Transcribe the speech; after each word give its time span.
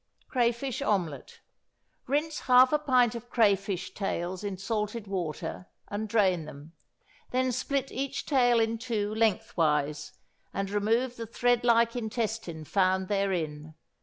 =Crayfish 0.29 0.81
Omelet.= 0.81 1.41
Rinse 2.07 2.39
half 2.39 2.73
a 2.73 2.79
pint 2.79 3.13
of 3.13 3.29
crayfish 3.29 3.93
tails 3.93 4.43
in 4.43 4.57
salted 4.57 5.05
water, 5.05 5.67
and 5.89 6.09
drain 6.09 6.45
them; 6.45 6.73
then 7.29 7.51
split 7.51 7.91
each 7.91 8.25
tail 8.25 8.59
in 8.59 8.79
two 8.79 9.13
lengthwise, 9.13 10.13
and 10.55 10.71
remove 10.71 11.17
the 11.17 11.27
thread 11.27 11.63
like 11.63 11.95
intestine 11.95 12.65
found 12.65 13.09
therein. 13.09 13.75